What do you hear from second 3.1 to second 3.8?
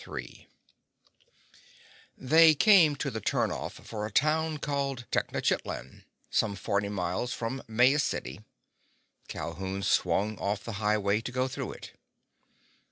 the turnoff